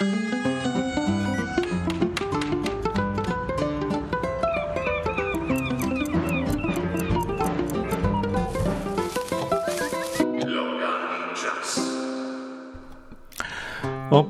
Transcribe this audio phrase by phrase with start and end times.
[0.00, 0.04] O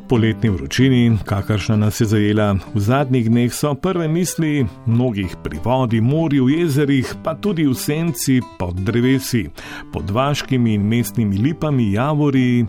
[0.08, 6.00] poletni vročini, kakršna nas je zajela v zadnjih dneh, so prve misli mnogih pri vodi,
[6.00, 9.48] morju, jezerih, pa tudi v senci pod drevesi,
[9.92, 12.66] pod vaškimi in mestnimi lipami, javori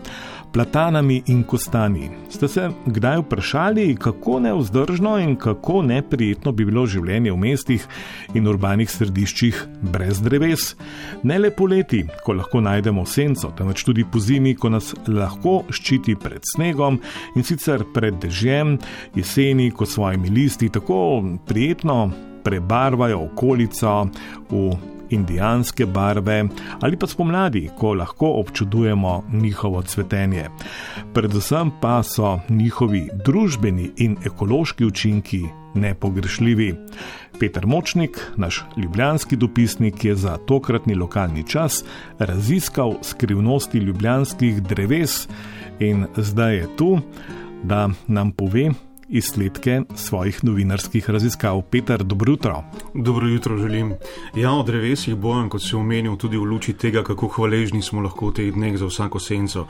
[0.52, 2.10] platanami in kostani.
[2.30, 7.86] Ste se kdaj vprašali, kako neuzdržno in kako neprijetno bi bilo življenje v mestih
[8.34, 10.74] in urbanih središčih brez dreves?
[11.22, 16.16] Ne le poleti, ko lahko najdemo senco, temveč tudi po zimi, ko nas lahko ščiti
[16.20, 17.00] pred snegom
[17.36, 18.76] in sicer pred dežjem,
[19.16, 22.10] jeseni, ko svojimi listi tako prijetno
[22.42, 24.08] prebarvajo okolico
[24.50, 26.44] v indijanske barve
[26.80, 30.48] ali pa spomladi, ko lahko občudujemo njihovo cvetenje.
[31.14, 35.42] Predvsem pa so njihovi družbeni in ekološki učinki
[35.74, 36.74] nepogrešljivi.
[37.40, 41.84] Peter Močnik, naš ljubljanski dopisnik, je za tokratni lokalni čas
[42.18, 45.28] raziskal skrivnosti ljubljanskih dreves
[45.80, 47.00] in zdaj je tu,
[47.62, 48.70] da nam pove,
[49.12, 51.62] izsledke svojih novinarskih raziskav.
[51.70, 52.64] Peter, dobro jutro.
[52.94, 53.94] Dobro jutro želim.
[54.34, 58.30] Ja, o drevesih bojem, kot si omenil, tudi v luči tega, kako hvaležni smo lahko
[58.30, 59.66] v teh dneh za vsako senco,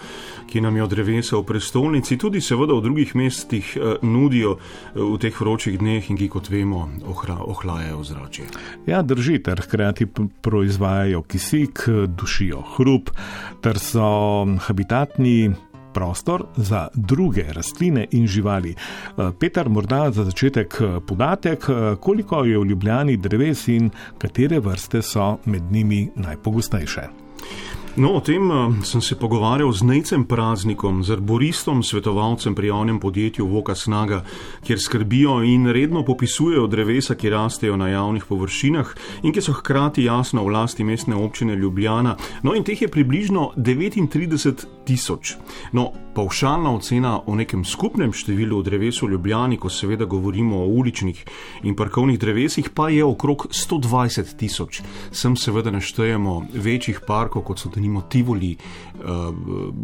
[0.47, 5.19] ki nam jo drevesa v prestolnici, tudi seveda v drugih mestih eh, nudijo eh, v
[5.19, 8.47] teh vročih dneh in ki, kot vemo, ohra, ohlajajo zrače.
[8.87, 10.07] Ja, drži, ter hkrati
[10.43, 13.11] proizvajajo kisik, dušijo hrup,
[13.63, 15.51] ter so habitatni
[15.95, 18.75] prostor za druge rastline in živali.
[18.75, 24.61] Eh, Petar, morda za začetek eh, podatek, eh, koliko je v Ljubljani dreves in katere
[24.61, 27.09] vrste so med njimi najpogostejše.
[27.97, 32.97] No, o tem uh, sem se pogovarjal z Nejcem Praznikom, z arboristom, svetovalcem pri javnem
[32.97, 34.23] podjetju Voka Snaga,
[34.65, 38.95] kjer skrbijo in redno popisujejo drevesa, ki rastejo na javnih površinah
[39.29, 42.17] in ki so hkrati jasno v lasti mestne občine Ljubljana.
[42.43, 45.37] No, in teh je približno 39 tisoč.
[45.77, 51.23] No, Pavšalna ocena o nekem skupnem številu dreves v Ljubljani, ko seveda govorimo o uličnih
[51.65, 54.83] in parkovnih drevesih, pa je okrog 120 tisoč.
[55.09, 58.51] Sem seveda naštejemo večjih parkov, kot so denimo Tivoli,
[59.01, 59.33] uh,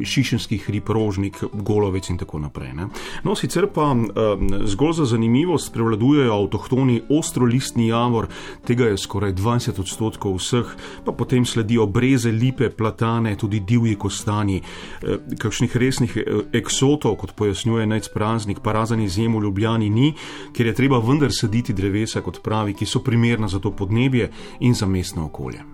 [0.05, 2.75] Šišenski hrib, Rožnik, Golovec in tako naprej.
[2.77, 2.91] Ne?
[3.25, 8.29] No, sicer pa uh, zgolj za zanimivost prevladujejo avtohtoni ostrolistni javor,
[8.69, 10.77] tega je skoraj 20 odstotkov vseh,
[11.09, 16.18] pa potem sledijo breze, lipe, platane, tudi divji kostani, uh, kakšnih resnih
[16.53, 20.13] eksotov, kot pojasnjuje nec praznik, pa razen izjem v Ljubljani ni,
[20.57, 24.31] ker je treba vendar saditi drevesa, kot pravi, ki so primerna za to podnebje
[24.61, 25.65] in za mestno okolje.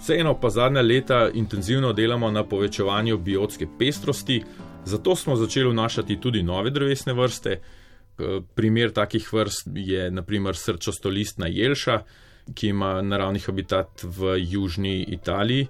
[0.00, 4.42] Vseeno pa zadnja leta intenzivno delamo na povečevanju biotske pestrosti,
[4.84, 7.60] zato smo začeli vnašati tudi nove drevesne vrste.
[8.54, 12.02] Primer takih vrst je naprimer srčostolistna jelša,
[12.54, 15.66] ki ima naravni habitat v južni Italiji,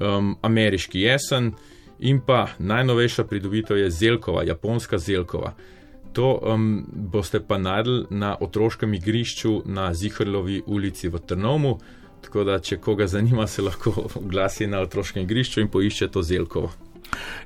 [0.00, 1.52] um, ameriški jesen,
[2.00, 5.54] In pa najnovejša pridobitev je zelkova, japonska zelkova.
[6.12, 11.78] To um, boste pa najdli na otroškem igrišču na Zihrlovi ulici v Trnovu.
[12.20, 16.72] Tako da, če koga zanima, se lahko oglasi na otroškem igrišču in poišče to zelkovo.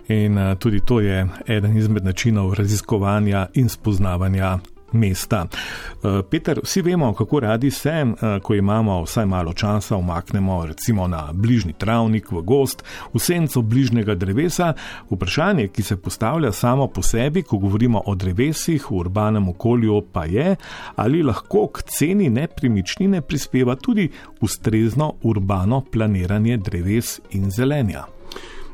[0.08, 4.58] In uh, tudi to je eden izmed načinov raziskovanja in spoznavanja
[4.94, 5.46] mesta.
[5.46, 11.08] Eh, Peter, vsi vemo, kako radi se, eh, ko imamo vsaj malo časa, omaknemo recimo
[11.08, 12.84] na bližnji travnik, v gost,
[13.14, 14.72] v senco bližnjega drevesa.
[15.10, 20.24] Vprašanje, ki se postavlja samo po sebi, ko govorimo o drevesih v urbanem okolju, pa
[20.24, 20.56] je,
[20.96, 24.10] ali lahko k ceni nepremičnine prispeva tudi
[24.40, 28.13] ustrezno urbano planiranje dreves in zelenja.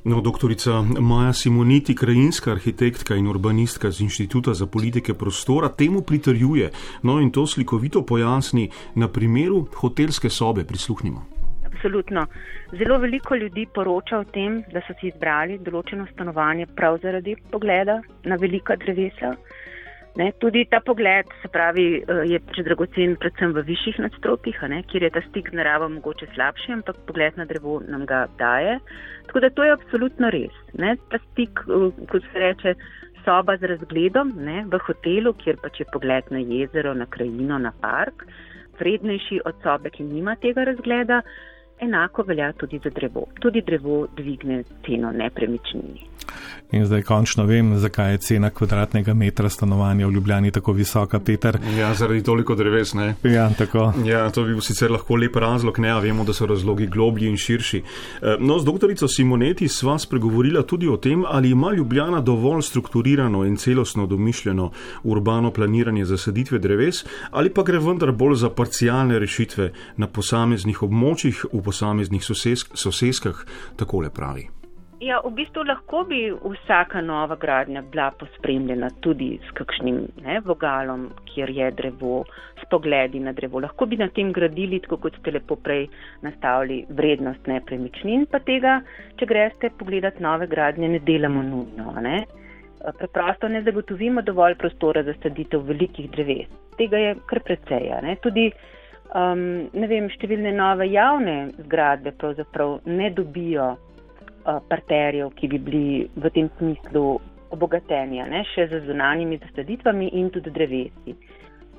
[0.04, 6.70] No, doktorica Maja Simoniti, krajinska arhitektka in urbanistka z Inštituta za politike prostora, temu pritrjuje.
[7.02, 10.64] No, in to slikovito pojasni na primeru hotelske sobe.
[10.64, 11.26] Prisluhnimo.
[11.66, 12.26] Absolutno.
[12.78, 18.00] Zelo veliko ljudi poroča o tem, da so si izbrali določeno stanovanje prav zaradi pogleda
[18.24, 19.34] na velika drevesa.
[20.18, 24.58] Ne, tudi ta pogled, se pravi, eh, je pač dragocen predvsem v višjih nadstropjih,
[24.90, 28.80] kjer je ta stik z naravo mogoče slabši, ampak pogled na drevo nam ga daje.
[29.26, 30.56] Tako da to je absolutno res.
[30.74, 32.74] Ne, ta stik, eh, kot se reče,
[33.24, 37.72] soba z razgledom ne, v hotelu, kjer pač je pogled na jezero, na krajino, na
[37.80, 38.26] park,
[38.80, 41.22] vrednejši od sobe, ki nima tega razgleda.
[41.80, 43.26] Enako velja tudi za drevo.
[43.40, 46.10] Tudi drevo dvigne ceno nepremičnini.
[46.72, 51.58] In zdaj končno vem, zakaj je cena kvadratnega metra stanovanja v Ljubljani tako visoka, Peter.
[51.78, 53.14] Ja, zaradi toliko dreves, ne?
[53.22, 53.92] Ja, tako.
[54.06, 57.28] Ja, to bi bil sicer lahko lep razlog, ne, a vemo, da so razlogi globlji
[57.28, 57.78] in širši.
[58.22, 63.44] Eh, no, z doktorico Simoneti sva spregovorila tudi o tem, ali ima Ljubljana dovolj strukturirano
[63.44, 64.70] in celostno domišljeno
[65.02, 71.44] urbano planiranje zasaditve dreves, ali pa gre vendar bolj za parcialne rešitve na posameznih območjih,
[71.52, 73.44] v posameznih sosesk, soseskah,
[73.78, 74.50] takole pravi.
[75.00, 81.06] Ja, v bistvu lahko bi vsaka nova gradnja bila pospremljena tudi s kakšnim ne, vogalom,
[81.30, 82.18] kjer je drevo,
[82.60, 83.62] s pogledi na drevo.
[83.64, 85.86] Lahko bi na tem gradili, tako kot ste lepo prej
[86.20, 88.82] nastavili, vrednost nepremičnin, pa tega,
[89.16, 91.94] če greste pogledati nove gradnje, ne delamo nujno.
[92.04, 92.18] Ne.
[92.98, 96.52] Preprosto ne zagotovimo dovolj prostora za saditev velikih dreves.
[96.76, 97.88] Tega je kar precej.
[98.20, 98.50] Tudi
[99.14, 103.76] um, ne vem, številne nove javne zgradbe pravzaprav ne dobijo
[104.40, 107.20] Eh, parterjev, ki bi bili v tem smislu
[107.52, 111.12] obogatenja, ne, še z zunanjimi zasaditvami in tudi drevesi.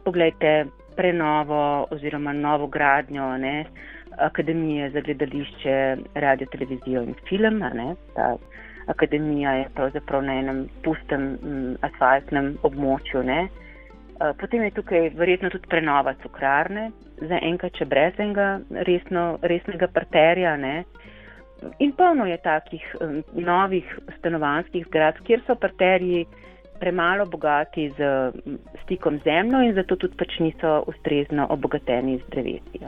[0.05, 0.51] Poglejte
[0.93, 3.65] prenovo oziroma novo gradnjo ne,
[4.21, 5.73] Akademije za gledališče,
[6.19, 7.63] radio, televizijo in film.
[7.73, 8.35] Ne, ta
[8.91, 13.23] akademija je pravzaprav na enem pustem m, asfaltnem območju.
[13.25, 13.45] Ne.
[13.47, 13.70] Eh,
[14.39, 16.91] potem je tukaj verjetno tudi prenova cukrarne,
[17.21, 20.55] za enkrat, če brez enega resno, resnega parterja.
[20.57, 20.83] Ne.
[21.79, 22.85] In polno je takih
[23.37, 26.25] novih stanovanjskih zgrad, kjer so parterji
[26.81, 28.31] premalo bogati z
[28.83, 32.81] stikom z zemljo in zato tudi pač niso ustrezno obogateni z drevesi.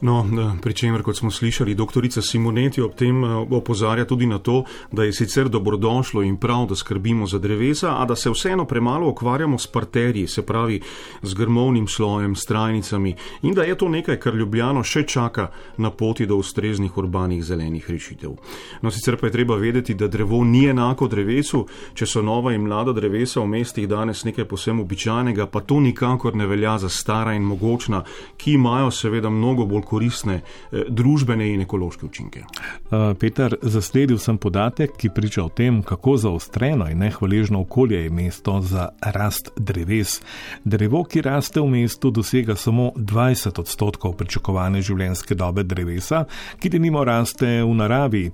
[0.00, 0.26] No,
[0.60, 5.04] pri čemer, kot smo slišali, doktorica Simoneti ob tem eh, opozarja tudi na to, da
[5.04, 9.58] je sicer dobrodošlo in prav, da skrbimo za drevesa, a da se vseeno premalo ukvarjamo
[9.58, 10.80] s parterji, se pravi
[11.22, 15.90] z grmovnim slojem, s trajnicami in da je to nekaj, kar Ljubljano še čaka na
[15.90, 18.36] poti do ustreznih urbanih zelenih rešitev.
[18.82, 21.64] No, sicer pa je treba vedeti, da drevo ni enako drevesu,
[21.94, 26.36] če so nova in mlada drevesa v mestih danes nekaj posebno običajnega, pa to nikakor
[26.36, 28.04] ne velja za stara in mogočna,
[28.36, 32.42] ki imajo seveda mnogo bolj koristne eh, družbene in ekološke učinke.
[32.42, 38.10] Uh, Peter, zasledil sem podatek, ki priča o tem, kako zaostreno in nehvaležno okolje je
[38.10, 40.20] mesto za rast dreves.
[40.64, 46.24] Drevo, ki raste v mestu, dosega samo 20 odstotkov pričakovane življenjske dobe drevesa,
[46.60, 48.26] ki denimo raste v naravi.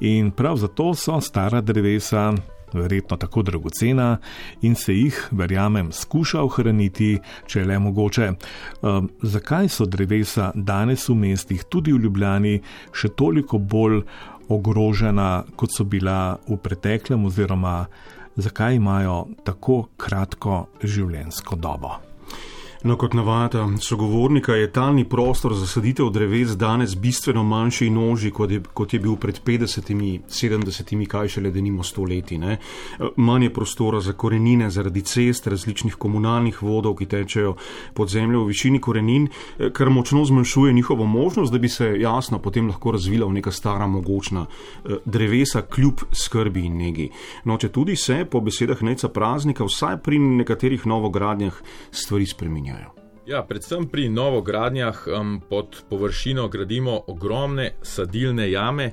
[0.00, 2.30] In prav zato so stara drevesa
[2.72, 4.18] verjetno tako dragocena
[4.62, 8.30] in se jih, verjamem, skuša ohraniti, če le mogoče.
[8.82, 12.60] Um, zakaj so drevesa danes v mestih, tudi v Ljubljani,
[12.92, 14.02] še toliko bolj
[14.50, 17.84] ogrožena, kot so bila v preteklem, oziroma
[18.36, 22.09] zakaj imajo tako kratko življenjsko dobo?
[22.82, 28.30] No, kot navada sogovornika, je talni prostor za saditev dreves danes bistveno manjši in oži,
[28.30, 29.90] kot je, kot je bil pred 50,
[30.28, 32.38] 70, kaj šele denimo stoletji.
[32.38, 32.56] Ne?
[33.16, 37.52] Manj je prostora za korenine zaradi cest, različnih komunalnih vodov, ki tečejo
[37.94, 39.28] pod zemljo v višini korenin,
[39.72, 43.86] kar močno zmanjšuje njihovo možnost, da bi se jasno potem lahko razvila v neka stara
[43.86, 47.10] mogočna eh, drevesa, kljub skrbi in negi.
[47.44, 51.62] No, če tudi se, po besedah neca praznika, vsaj pri nekaterih novogradnjah
[51.92, 52.94] stvari spreminjajo spreminjajo.
[53.26, 58.92] Ja, predvsem pri novogradnjah um, pod površino gradimo ogromne sadilne jame,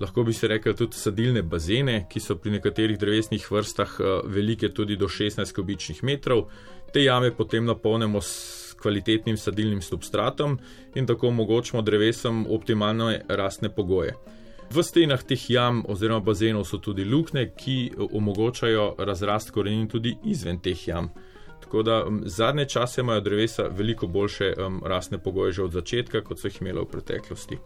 [0.00, 4.72] lahko bi se rekel tudi sadilne bazene, ki so pri nekaterih drevesnih vrstah uh, velike
[4.74, 6.48] tudi do 16 kubičnih metrov.
[6.92, 10.58] Te jame potem napolnimo s kvalitetnim sadilnim substratom
[10.94, 14.16] in tako omogočimo drevesom optimalne rastne pogoje.
[14.70, 20.60] V stenah teh jam oziroma bazenov so tudi luknje, ki omogočajo razrast korenin tudi izven
[20.62, 21.10] teh jam.
[21.70, 26.20] Tako da um, zadnje čase imajo drevesa veliko boljše um, rasne pogoje že od začetka,
[26.20, 27.58] kot so jih imeli v preteklosti.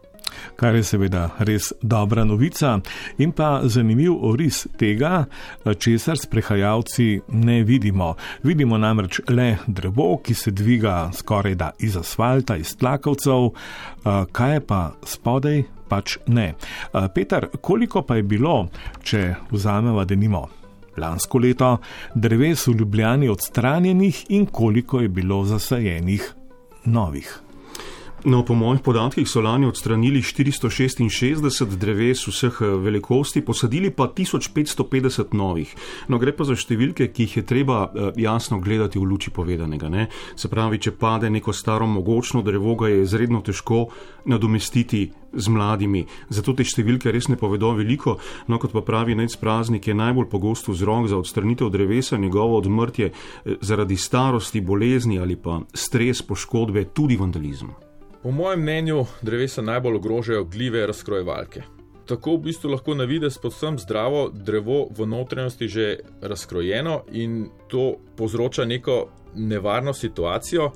[0.61, 2.75] Kar je seveda res dobra novica
[3.19, 5.25] in pa zanimiv oris tega,
[5.79, 8.15] česar sprehajalci ne vidimo.
[8.43, 13.55] Vidimo namreč le drevo, ki se dviga skoraj da iz asfalta, iz tlakovcev,
[14.33, 16.53] kaj je pa spodaj, pač ne.
[17.15, 18.69] Peter, koliko pa je bilo,
[19.03, 20.45] če vzameva denimo
[20.97, 21.77] lansko leto
[22.15, 26.35] dreves v Ljubljani odstranjenih in koliko je bilo zasajenih
[26.85, 27.44] novih.
[28.25, 35.35] No, po mojih podatkih so lani odstranili 466 dreves vseh eh, velikosti, posadili pa 1550
[35.37, 35.75] novih.
[36.09, 39.93] No, gre pa za številke, ki jih je treba eh, jasno gledati v luči povedanega.
[39.93, 40.09] Ne?
[40.41, 43.91] Se pravi, če pade neko staro mogočno drevo, ga je izredno težko
[44.25, 46.07] nadomestiti z mladimi.
[46.33, 48.17] Zato te številke res ne povedo veliko.
[48.49, 53.13] No, kot pa pravi nec praznik, je najbolj pogost vzrok za odstranitev drevesa, njegovo odmrtje
[53.13, 57.84] eh, zaradi starosti, bolezni ali pa stres, poškodbe, tudi vandalizem.
[58.25, 61.63] Po mojem mnenju drevesa najbolj ogrožajo gljive razkrojevalke.
[62.07, 67.97] Tako v bistvu lahko na vides povsem zdravo drevo v notranjosti že razkrojeno in to
[68.17, 70.71] povzroča neko nevarno situacijo.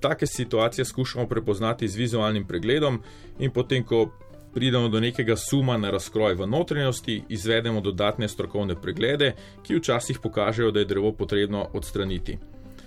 [0.00, 3.02] Take situacije skušamo prepoznati z vizualnim pregledom
[3.38, 4.10] in potem, ko
[4.54, 10.70] pridemo do nekega suma na razkroj v notranjosti, izvedemo dodatne strokovne preglede, ki včasih pokažejo,
[10.70, 12.38] da je drevo potrebno odstraniti.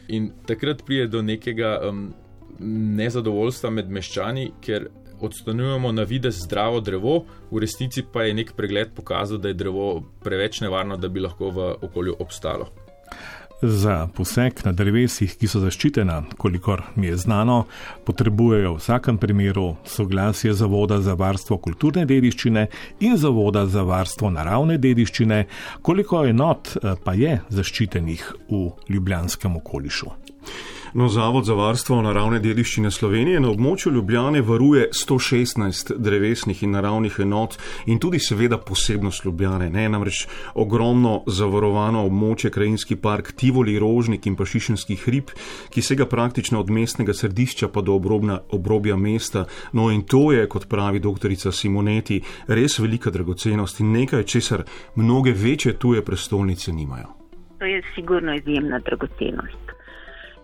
[0.07, 2.13] In takrat pride do nekega um,
[2.59, 4.89] nezadovoljstva med meščani, ker
[5.23, 10.03] odstranjujemo na videz zdravo drevo, v resnici pa je nek pregled pokazal, da je drevo
[10.23, 12.69] preveč nevarno, da bi lahko v okolju obstalo.
[13.63, 17.61] Za poseg na drevesih, ki so zaščitena, kolikor mi je znano,
[18.03, 22.65] potrebujejo v vsakem primeru soglasje Zavoda za varstvo kulturne dediščine
[23.07, 25.45] in Zavoda za varstvo naravne dediščine,
[25.81, 30.11] koliko enot eh, pa je zaščitenih v ljubljanskem okolišu.
[30.95, 37.15] No, Zavod za varstvo naravne dediščine Slovenije na območju Ljubljane varuje 116 drevesnih in naravnih
[37.23, 37.55] enot
[37.89, 39.71] in tudi seveda posebnost Ljubljane.
[39.73, 45.33] Ne, namreč ogromno zavarovano območje, krajinski park Tivoli, Rožnik in pa Šišenski hrib,
[45.73, 49.47] ki sega praktično od mestnega središča pa do obrobna, obrobja mesta.
[49.73, 55.33] No in to je, kot pravi doktorica Simoneti, res velika dragocenost in nekaj, česar mnoge
[55.33, 57.09] večje tuje prestolnice nimajo.
[57.57, 59.62] To je sigurno izjemna dragocenost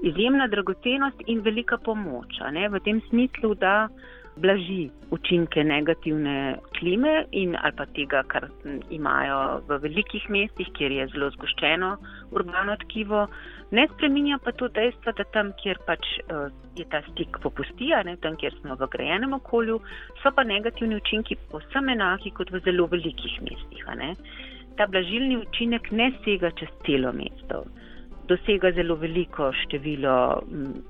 [0.03, 2.39] izjemna dragocenost in velika pomoč.
[2.71, 3.87] V tem smislu, da
[4.39, 8.47] blaži učinke negativne klime in ali pa tega, kar
[8.89, 11.89] imajo v velikih mestih, kjer je zelo zgoščeno
[12.31, 13.25] urbano tkivo.
[13.75, 18.15] Ne spreminja pa to dejstvo, da tam, kjer pač uh, je ta stik popusti, ne
[18.23, 19.79] tam, kjer smo v grajenem okolju,
[20.23, 23.85] so pa negativni učinki posem enaki kot v zelo velikih mestih.
[24.79, 27.65] Ta blažilni učinek ne sega čez celo mesto
[28.29, 30.15] dosega zelo veliko število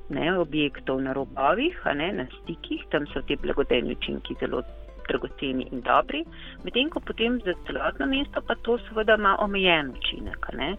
[0.10, 4.62] ne, objektov na robovih, ne, na stikih, tam so ti blagodejni učinki zelo
[5.10, 6.24] dragoceni in dobri,
[6.64, 10.52] medtem ko potem za celotno mesto pa to seveda ima omejen učinek.
[10.54, 10.76] Ne.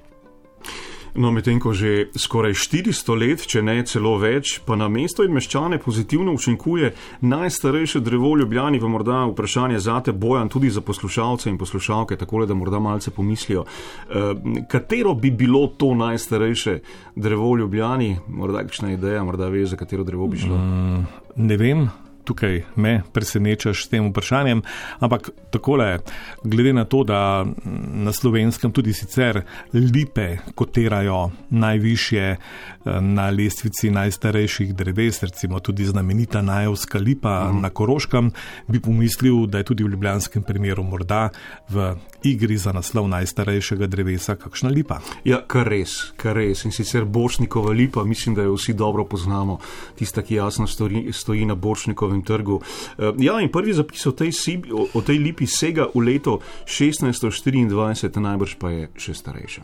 [1.14, 5.34] No, medtem ko že skoraj 400 let, če ne celo več, pa na mesto in
[5.34, 11.50] meščane pozitivno učinkuje najstarejše drevo v Ljubljani, pa morda vprašanje zate bojan tudi za poslušalce
[11.50, 16.78] in poslušalke, tako da morda malce pomislijo, uh, katero bi bilo to najstarejše
[17.16, 20.56] drevo v Ljubljani, morda kakšna ideja, morda ve, za katero drevo bi šlo.
[20.56, 21.04] Mm,
[21.36, 21.88] ne vem
[22.24, 24.62] tukaj me presenečaš s tem vprašanjem,
[25.00, 25.98] ampak takole,
[26.44, 27.46] glede na to, da
[27.94, 36.42] na slovenskem tudi sicer lipe kotirajo najvišje eh, na lestvici najstarejših dreves, recimo tudi znamenita
[36.42, 37.60] najevska lipa mm.
[37.60, 38.32] na Koroškem,
[38.68, 41.28] bi pomislil, da je tudi v ljubljanskem primeru morda
[41.68, 45.00] v igri za naslov najstarejšega drevesa kakšna lipa.
[45.24, 46.64] Ja, kar res, kar res.
[46.64, 49.58] In sicer Bošnikova lipa, mislim, da jo vsi dobro poznamo,
[49.98, 52.60] tista, ki jasno stoji, stoji na Bošnikovem Ljubljanskem trgu.
[52.98, 54.32] Eh, ja, in prvi zapis o tej,
[54.72, 59.62] o, o tej lipi sega v leto 1624, najbrž pa je še starejša.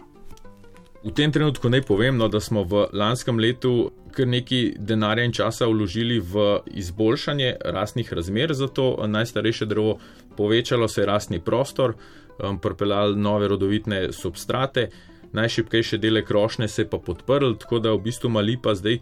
[1.07, 5.33] V tem trenutku naj povem, no, da smo v lanskem letu kar nekaj denarja in
[5.33, 9.99] časa vložili v izboljšanje rastnih razmer za to najstarejše drevo,
[10.37, 11.95] povečalo se je rastni prostor,
[12.41, 14.89] um, propeljali nove rodovitne substrate,
[15.37, 18.99] najšipkejše dele krošne se je pa podprl, tako da v bistvu mali pa zdaj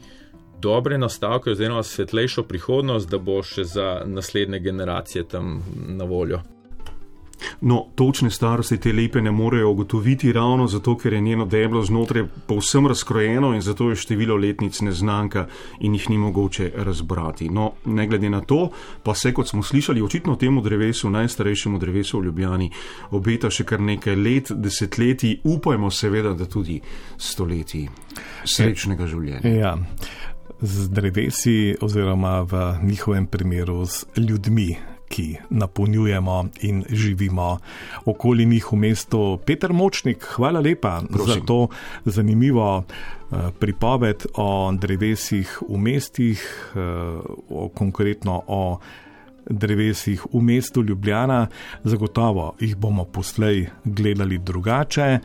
[0.65, 5.61] dobre nastavke, oziroma svetlejšo prihodnost, da bo še za naslednje generacije tam
[6.01, 6.41] na voljo.
[7.61, 12.25] No, točne starosti te lepe ne morejo ugotoviti ravno zato, ker je njeno deblo znotraj
[12.47, 15.47] povsem razkrojeno in zato je število letnic neznanka
[15.81, 17.49] in jih ni mogoče razbrati.
[17.49, 18.71] No, ne glede na to,
[19.03, 22.71] pa se, kot smo slišali, očitno temu drevesu, najstarejšemu drevesu v Ljubljani,
[23.11, 26.81] obeta še kar nekaj let, desetletij, upajmo seveda, da tudi
[27.19, 27.89] stoletij
[28.45, 29.51] srečnega življenja.
[29.51, 29.77] Ja
[30.65, 34.77] z drevesi, oziroma v njihovem primeru z ljudmi,
[35.09, 37.59] ki napolnjujemo in živimo
[38.05, 39.39] okoli njih v mestu.
[39.47, 41.35] Peter Močnik, hvala lepa Prosim.
[41.35, 41.69] za to
[42.05, 46.41] zanimivo uh, pripoved o drevesih v mestih,
[46.75, 48.79] uh, konkretno o
[49.51, 51.47] drevesih v mestu Ljubljana.
[51.85, 55.19] Zagotovo jih bomo poslej gledali drugače,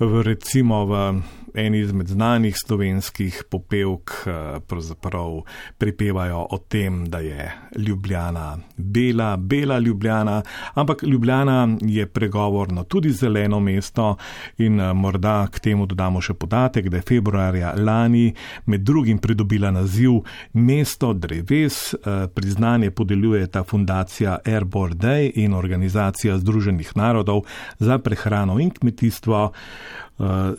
[0.00, 1.22] recimo v
[1.54, 5.40] eni izmed znanih slovenskih popevk eh, pravzaprav
[5.78, 10.42] pripevajo o tem, da je Ljubljana bela, bela Ljubljana,
[10.74, 14.16] ampak Ljubljana je pregovorno tudi zeleno mesto
[14.58, 18.34] in eh, morda k temu dodamo še podatek, da je februarja lani
[18.66, 20.04] med drugim pridobila naziv
[20.52, 27.44] Mesto dreves, eh, priznanje podeljuje ta fundacija Airborne Day in organizacija Združenih narodov
[27.78, 29.52] za prehrano in kmetijstvo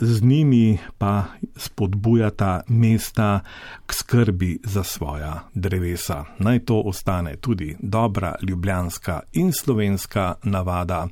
[0.02, 1.24] z njimi pa
[1.58, 3.40] spodbujata mesta
[3.86, 6.26] k skrbi za svoja drevesa.
[6.40, 11.04] Naj to ostane tudi dobra ljubljanska in slovenska navada,